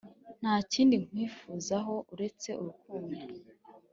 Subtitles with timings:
[0.41, 3.17] nta kindi kwifuzaho uretse urukundo,